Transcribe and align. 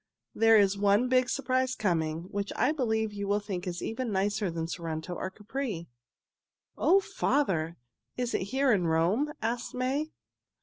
"There 0.33 0.57
is 0.57 0.79
one 0.79 1.09
big 1.09 1.29
surprise 1.29 1.75
coming, 1.75 2.23
which 2.31 2.51
I 2.55 2.71
believe 2.71 3.13
you 3.13 3.27
will 3.27 3.39
think 3.39 3.67
is 3.67 3.83
even 3.83 4.11
nicer 4.11 4.49
than 4.49 4.67
Sorrento 4.67 5.13
or 5.13 5.29
Capri." 5.29 5.89
"O 6.75 6.99
father! 6.99 7.77
Is 8.17 8.33
it 8.33 8.45
here 8.45 8.71
in 8.71 8.87
Rome?" 8.87 9.31
asked 9.43 9.75
May. 9.75 10.09